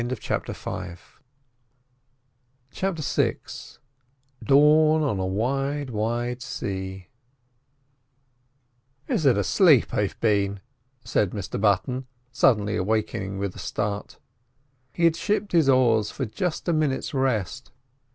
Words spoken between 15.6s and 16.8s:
oars just for a